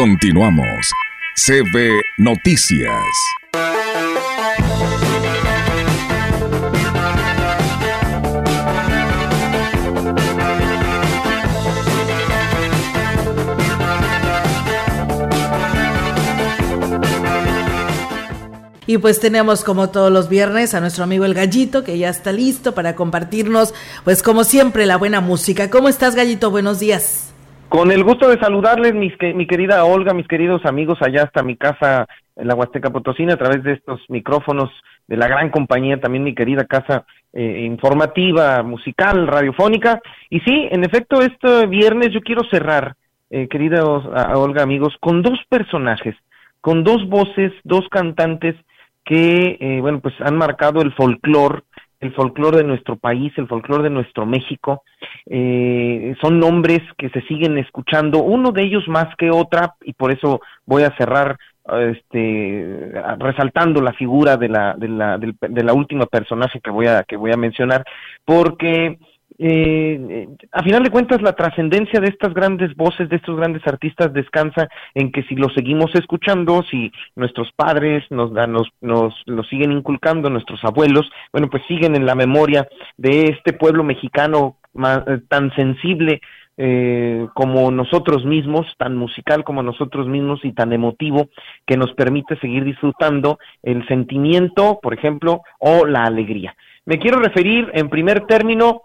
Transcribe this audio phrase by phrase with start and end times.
[0.00, 0.90] Continuamos.
[1.36, 2.90] CB Noticias.
[18.86, 22.32] Y pues tenemos como todos los viernes a nuestro amigo el Gallito que ya está
[22.32, 25.68] listo para compartirnos pues como siempre la buena música.
[25.68, 26.50] ¿Cómo estás Gallito?
[26.50, 27.29] Buenos días.
[27.70, 31.56] Con el gusto de saludarles mis, mi querida Olga, mis queridos amigos allá hasta mi
[31.56, 34.70] casa en la Huasteca Potosina a través de estos micrófonos
[35.06, 40.02] de la gran compañía, también mi querida casa eh, informativa, musical, radiofónica.
[40.30, 42.96] Y sí, en efecto, este viernes yo quiero cerrar,
[43.30, 46.16] eh, queridos Olga, amigos, con dos personajes,
[46.60, 48.56] con dos voces, dos cantantes
[49.04, 51.62] que, eh, bueno, pues han marcado el folclore,
[52.00, 54.82] el folclore de nuestro país, el folclore de nuestro México.
[55.26, 60.10] Eh, son nombres que se siguen escuchando, uno de ellos más que otra, y por
[60.10, 61.38] eso voy a cerrar
[61.72, 67.04] este resaltando la figura de la de la, de la última personaje que voy a
[67.04, 67.84] que voy a mencionar
[68.24, 68.98] porque
[69.42, 74.12] eh, a final de cuentas la trascendencia de estas grandes voces, de estos grandes artistas
[74.12, 78.32] descansa en que si los seguimos escuchando, si nuestros padres nos,
[78.82, 82.68] nos, nos siguen inculcando, nuestros abuelos, bueno, pues siguen en la memoria
[82.98, 86.20] de este pueblo mexicano eh, tan sensible
[86.58, 91.30] eh, como nosotros mismos, tan musical como nosotros mismos y tan emotivo
[91.64, 96.54] que nos permite seguir disfrutando el sentimiento, por ejemplo, o la alegría.
[96.84, 98.82] Me quiero referir en primer término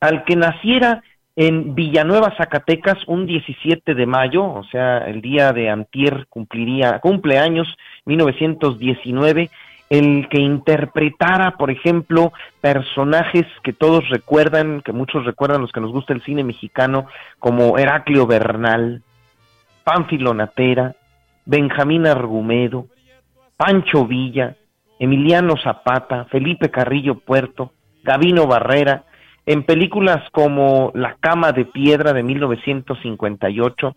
[0.00, 1.02] al que naciera
[1.36, 7.68] en Villanueva, Zacatecas, un 17 de mayo, o sea, el día de Antier cumpliría, cumpleaños,
[8.04, 9.50] 1919,
[9.90, 15.92] el que interpretara, por ejemplo, personajes que todos recuerdan, que muchos recuerdan los que nos
[15.92, 17.06] gusta el cine mexicano,
[17.38, 19.02] como Heraclio Bernal,
[19.84, 20.94] Pánfilo Natera,
[21.44, 22.86] Benjamín Argumedo,
[23.56, 24.56] Pancho Villa,
[24.98, 27.72] Emiliano Zapata, Felipe Carrillo Puerto,
[28.04, 29.04] Gavino Barrera,
[29.46, 33.96] en películas como La cama de piedra de 1958,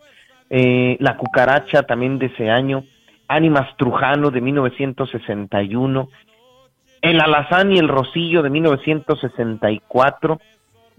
[0.50, 2.86] eh, La cucaracha también de ese año,
[3.28, 6.10] Ánimas Trujano de 1961,
[7.02, 10.40] El alazán y el rocillo de 1964,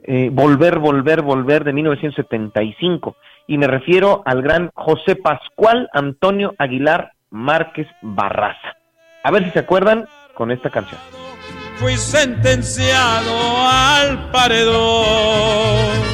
[0.04, 3.16] eh, Volver, Volver, Volver de 1975.
[3.46, 8.76] Y me refiero al gran José Pascual Antonio Aguilar Márquez Barraza.
[9.22, 11.00] A ver si se acuerdan con esta canción
[11.76, 13.32] fui sentenciado
[13.68, 16.04] al paredón.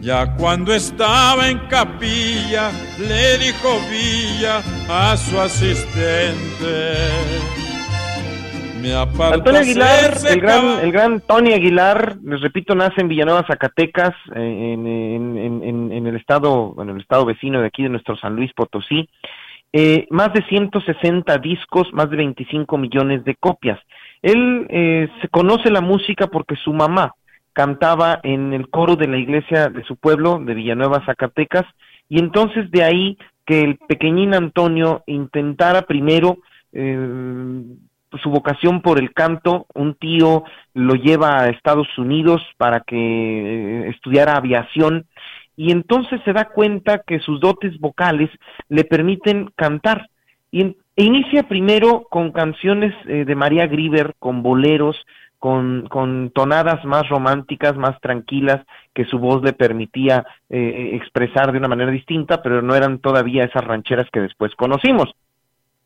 [0.00, 6.96] Ya cuando estaba en capilla, le dijo Villa a su asistente.
[8.80, 14.14] Me Antonio Aguilar, el gran, el gran Tony Aguilar, les repito, nace en Villanueva, Zacatecas,
[14.34, 19.06] en, en, el estado, en el estado vecino de aquí de nuestro San Luis Potosí.
[19.72, 23.78] Eh, más de 160 discos, más de 25 millones de copias.
[24.22, 27.14] Él eh, se conoce la música porque su mamá
[27.52, 31.64] cantaba en el coro de la iglesia de su pueblo, de Villanueva, Zacatecas,
[32.08, 36.38] y entonces de ahí que el pequeñín Antonio intentara primero
[36.72, 37.62] eh,
[38.22, 40.44] su vocación por el canto, un tío
[40.74, 45.06] lo lleva a Estados Unidos para que eh, estudiara aviación
[45.56, 48.30] y entonces se da cuenta que sus dotes vocales
[48.68, 50.08] le permiten cantar
[50.50, 54.96] y, inicia primero con canciones eh, de María Grieber, con boleros,
[55.38, 58.60] con, con, tonadas más románticas, más tranquilas,
[58.94, 62.98] que su voz le permitía eh, eh, expresar de una manera distinta, pero no eran
[62.98, 65.10] todavía esas rancheras que después conocimos.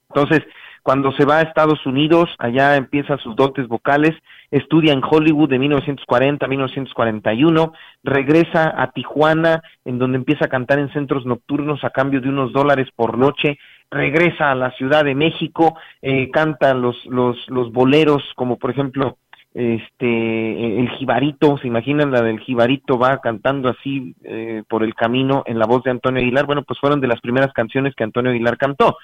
[0.09, 0.43] Entonces,
[0.85, 4.13] cuando se va a Estados Unidos, allá empieza sus dotes vocales,
[4.51, 7.73] estudia en Hollywood de 1940 a 1941,
[8.03, 12.53] regresa a Tijuana, en donde empieza a cantar en centros nocturnos a cambio de unos
[12.53, 13.59] dólares por noche,
[13.91, 19.19] regresa a la Ciudad de México, eh, canta los, los, los boleros, como por ejemplo
[19.55, 25.45] este el jibarito, se imaginan la del jibarito va cantando así eh, por el camino
[25.47, 28.33] en la voz de Antonio Aguilar, bueno, pues fueron de las primeras canciones que Antonio
[28.33, 28.97] Aguilar cantó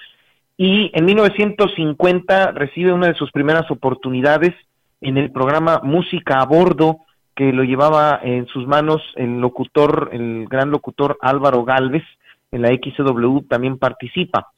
[0.57, 4.53] y en 1950 recibe una de sus primeras oportunidades
[5.01, 6.99] en el programa Música a Bordo,
[7.35, 12.03] que lo llevaba en sus manos el locutor, el gran locutor Álvaro Galvez,
[12.51, 14.51] en la XW también participa.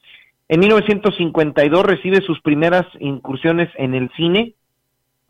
[0.53, 4.53] En 1952 recibe sus primeras incursiones en el cine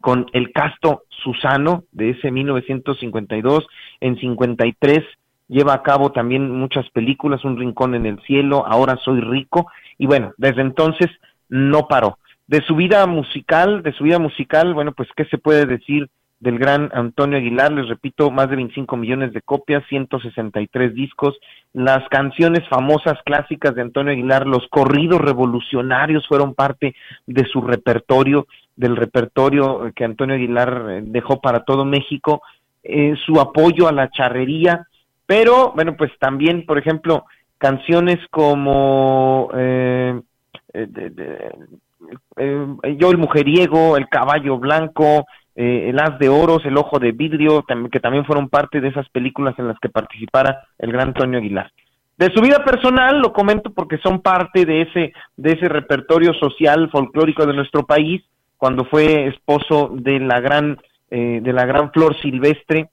[0.01, 3.65] con El Casto Susano de ese 1952.
[4.01, 5.01] En 53
[5.47, 10.07] lleva a cabo también muchas películas, Un Rincón en el Cielo, Ahora Soy Rico, y
[10.07, 11.09] bueno, desde entonces
[11.47, 12.17] no paró.
[12.47, 16.09] De su vida musical, de su vida musical, bueno, pues qué se puede decir
[16.43, 21.37] del gran Antonio Aguilar, les repito, más de 25 millones de copias, 163 discos,
[21.71, 26.95] las canciones famosas clásicas de Antonio Aguilar, los corridos revolucionarios fueron parte
[27.25, 28.45] de su repertorio,
[28.75, 32.41] del repertorio que Antonio Aguilar eh, dejó para todo México,
[32.83, 34.85] eh, su apoyo a la charrería,
[35.25, 37.23] pero bueno, pues también, por ejemplo,
[37.57, 40.19] canciones como eh,
[42.97, 47.63] Yo el mujeriego, El caballo blanco, eh, El As de Oros, El Ojo de Vidrio,
[47.91, 51.71] que también fueron parte de esas películas en las que participara el gran Antonio Aguilar.
[52.17, 56.89] De su vida personal lo comento porque son parte de ese, de ese repertorio social
[56.91, 58.23] folclórico de nuestro país,
[58.57, 60.77] cuando fue esposo de la gran,
[61.09, 62.89] eh, de la gran Flor Silvestre,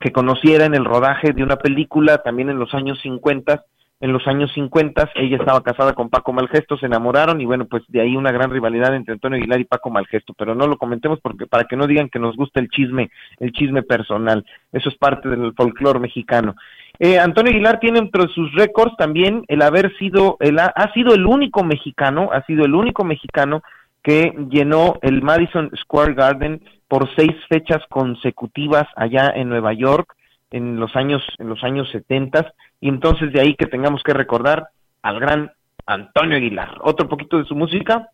[0.00, 3.64] que conociera en el rodaje de una película también en los años 50
[4.00, 7.82] en los años 50, ella estaba casada con Paco Malgesto, se enamoraron y bueno, pues
[7.88, 11.18] de ahí una gran rivalidad entre Antonio Aguilar y Paco Malgesto, pero no lo comentemos
[11.20, 13.10] porque para que no digan que nos gusta el chisme,
[13.40, 16.54] el chisme personal, eso es parte del folclore mexicano.
[17.00, 21.26] Eh, Antonio Aguilar tiene entre sus récords también el haber sido, el, ha sido el
[21.26, 23.62] único mexicano, ha sido el único mexicano
[24.02, 30.14] que llenó el Madison Square Garden por seis fechas consecutivas allá en Nueva York
[30.50, 34.68] en los años en los años 70 y entonces de ahí que tengamos que recordar
[35.02, 35.52] al gran
[35.86, 36.78] Antonio Aguilar.
[36.82, 38.10] Otro poquito de su música.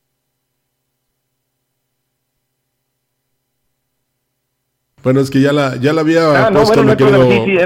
[5.03, 6.95] Bueno, es que ya la, ya la había ah, no, bueno, no,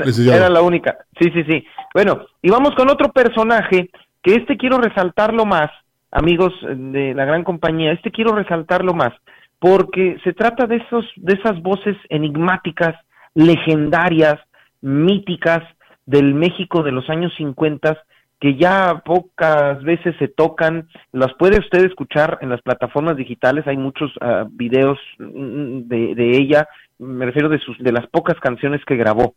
[0.07, 0.99] sí, sí, era, la única.
[1.21, 1.65] Sí, sí, sí.
[1.95, 3.91] Bueno, y vamos con otro personaje
[4.23, 5.71] que este quiero resaltarlo más,
[6.11, 9.13] amigos de la gran compañía, este quiero resaltarlo más,
[9.61, 12.97] porque se trata de esos, de esas voces enigmáticas,
[13.35, 14.41] legendarias,
[14.81, 15.63] míticas,
[16.07, 18.03] del México de los años 50
[18.41, 23.77] que ya pocas veces se tocan, las puede usted escuchar en las plataformas digitales, hay
[23.77, 28.85] muchos uh, videos mm, de, de, ella, me refiero de, sus, de las pocas canciones
[28.85, 29.35] que grabó,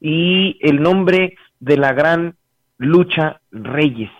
[0.00, 2.36] y el nombre de la gran
[2.78, 4.10] Lucha Reyes,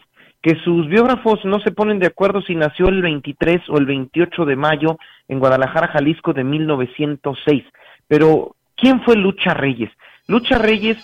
[0.42, 4.44] que sus biógrafos no se ponen de acuerdo si nació el 23 o el 28
[4.44, 4.98] de mayo
[5.28, 7.64] en Guadalajara, Jalisco de 1906,
[8.08, 9.90] pero ¿quién fue Lucha Reyes?
[10.26, 10.98] Lucha Reyes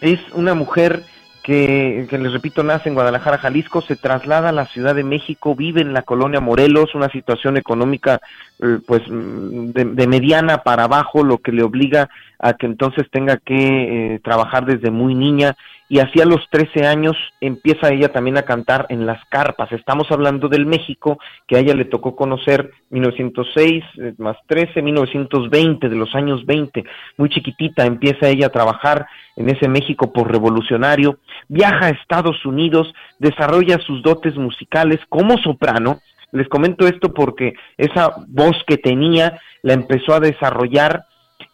[0.00, 1.04] es una mujer
[1.42, 5.56] que, que, les repito, nace en Guadalajara, Jalisco, se traslada a la Ciudad de México,
[5.56, 8.20] vive en la colonia Morelos, una situación económica
[8.60, 12.08] eh, pues de, mediana para abajo, lo que le obliga
[12.38, 15.56] a que entonces tenga que eh, trabajar desde muy niña
[15.92, 19.70] y así a los 13 años empieza ella también a cantar en las carpas.
[19.72, 25.90] Estamos hablando del México que a ella le tocó conocer 1906 eh, más 13, 1920,
[25.90, 26.82] de los años 20.
[27.18, 29.06] Muy chiquitita empieza ella a trabajar
[29.36, 31.18] en ese México por revolucionario,
[31.48, 36.00] viaja a Estados Unidos, desarrolla sus dotes musicales como soprano.
[36.30, 41.04] Les comento esto porque esa voz que tenía la empezó a desarrollar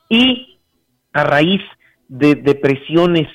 [0.09, 0.61] y
[1.13, 1.63] a raíz
[2.07, 3.27] de depresiones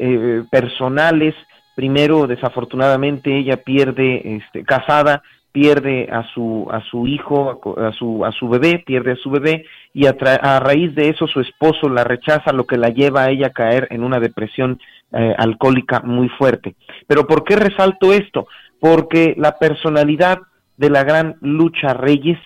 [0.00, 1.34] eh, personales.
[1.74, 8.32] Primero, desafortunadamente, ella pierde, este, casada, pierde a su a su hijo, a su a
[8.32, 10.12] su bebé, pierde a su bebé y a,
[10.60, 13.88] raíz de eso su esposo la rechaza, lo que la lleva a ella a caer
[13.90, 14.80] en una depresión
[15.12, 16.76] eh, alcohólica muy fuerte.
[17.06, 18.46] Pero ¿por qué resalto esto?
[18.78, 20.38] Porque la personalidad
[20.76, 22.38] de la gran Lucha Reyes,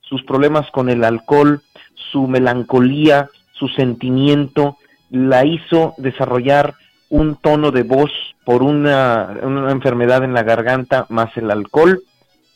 [0.00, 1.62] sus problemas con el alcohol,
[1.94, 4.76] su melancolía, su sentimiento,
[5.10, 6.74] la hizo desarrollar
[7.10, 8.10] un tono de voz
[8.44, 12.02] por una, una enfermedad en la garganta más el alcohol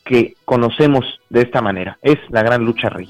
[0.05, 1.97] que conocemos de esta manera.
[2.01, 3.07] Es la gran lucha rey.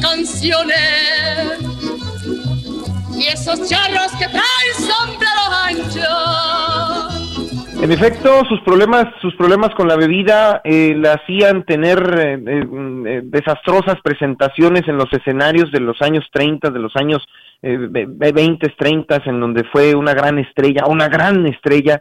[0.00, 1.58] Canciones.
[3.16, 6.44] Y esos charros que traen sombrero ancho.
[7.82, 13.96] En efecto, sus problemas, sus problemas con la bebida eh, hacían tener eh, eh, desastrosas
[14.02, 17.22] presentaciones en los escenarios de los años 30, de los años
[17.66, 22.00] eh, 20, 30, en donde fue una gran estrella, una gran estrella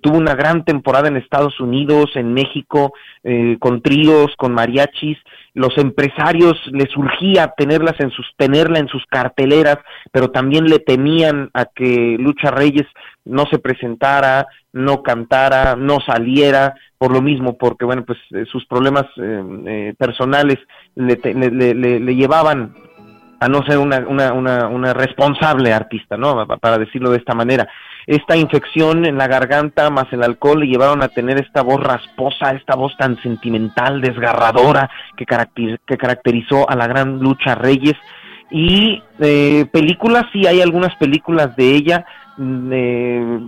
[0.00, 2.92] tuvo una gran temporada en Estados Unidos, en México,
[3.24, 5.18] eh, con tríos, con mariachis.
[5.54, 9.78] Los empresarios les surgía tenerlas en sus, tenerla en sus carteleras,
[10.12, 12.86] pero también le temían a que Lucha Reyes
[13.24, 18.64] no se presentara, no cantara, no saliera, por lo mismo, porque bueno, pues eh, sus
[18.66, 20.58] problemas eh, personales
[20.94, 22.74] le, le, le, le llevaban
[23.42, 26.46] a no ser una, una, una, una responsable artista, ¿no?
[26.46, 27.68] Para decirlo de esta manera.
[28.06, 32.52] Esta infección en la garganta más el alcohol le llevaron a tener esta voz rasposa,
[32.52, 37.96] esta voz tan sentimental, desgarradora, que, que caracterizó a la gran lucha Reyes.
[38.52, 42.04] Y eh, películas, sí hay algunas películas de ella,
[42.38, 43.38] eh,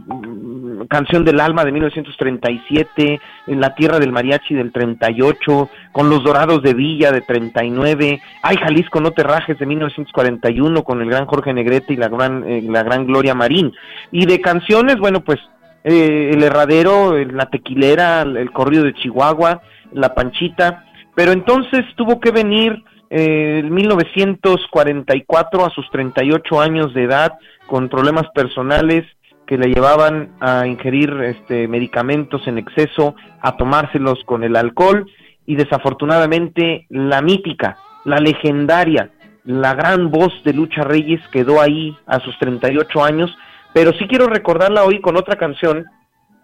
[0.89, 6.63] Canción del Alma de 1937, En la Tierra del Mariachi del 38, Con los Dorados
[6.63, 11.55] de Villa de 39, Hay Jalisco No Te Rajes de 1941 con el gran Jorge
[11.55, 13.73] Negrete y la gran, eh, la gran Gloria Marín.
[14.11, 15.41] Y de canciones, bueno, pues
[15.85, 20.85] eh, El Herradero, La Tequilera, El Corrido de Chihuahua, La Panchita,
[21.15, 27.33] pero entonces tuvo que venir en 1944 a sus 38 años de edad
[27.67, 29.05] con problemas personales
[29.47, 35.07] que le llevaban a ingerir este, medicamentos en exceso, a tomárselos con el alcohol
[35.47, 39.11] y desafortunadamente la mítica, la legendaria,
[39.45, 43.37] la gran voz de Lucha Reyes quedó ahí a sus 38 años,
[43.75, 45.85] pero sí quiero recordarla hoy con otra canción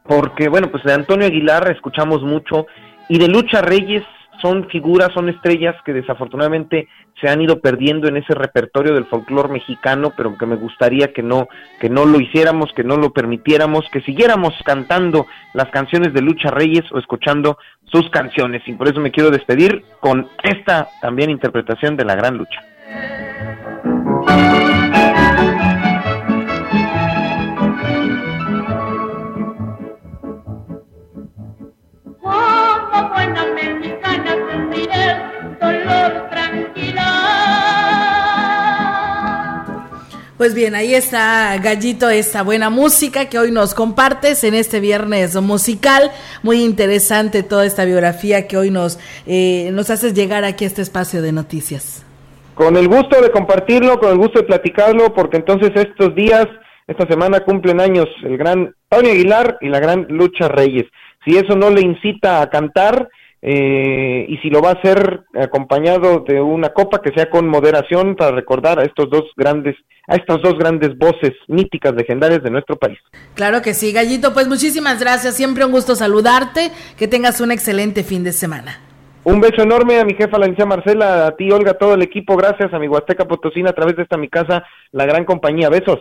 [0.04, 2.66] porque bueno, pues de Antonio Aguilar escuchamos mucho
[3.08, 4.04] y de Lucha Reyes
[4.40, 6.88] son figuras, son estrellas que desafortunadamente
[7.20, 11.23] se han ido perdiendo en ese repertorio del folclore mexicano, pero que me gustaría que
[11.23, 11.49] no,
[11.80, 16.50] que no lo hiciéramos, que no lo permitiéramos, que siguiéramos cantando las canciones de Lucha
[16.50, 18.62] Reyes o escuchando sus canciones.
[18.66, 22.61] Y por eso me quiero despedir con esta también interpretación de la gran lucha.
[40.40, 45.38] Pues bien, ahí está Gallito, esta buena música que hoy nos compartes en este viernes
[45.42, 46.11] musical.
[46.42, 50.80] Muy interesante toda esta biografía que hoy nos, eh, nos haces llegar aquí a este
[50.80, 52.06] espacio de noticias.
[52.54, 56.47] Con el gusto de compartirlo, con el gusto de platicarlo, porque entonces estos días,
[56.87, 60.87] esta semana cumplen años el gran Tony Aguilar y la gran Lucha Reyes.
[61.23, 63.11] Si eso no le incita a cantar,
[63.42, 68.14] eh, y si lo va a hacer acompañado de una copa que sea con moderación
[68.16, 72.76] para recordar a estos dos grandes a estas dos grandes voces míticas legendarias de nuestro
[72.76, 72.99] país.
[73.35, 78.02] Claro que sí, Gallito, pues muchísimas gracias, siempre un gusto saludarte, que tengas un excelente
[78.02, 78.80] fin de semana.
[79.23, 82.37] Un beso enorme a mi jefa, la licenciada Marcela, a ti, Olga, todo el equipo,
[82.37, 86.00] gracias a mi Huasteca Potosina a través de esta mi casa, la gran compañía, besos.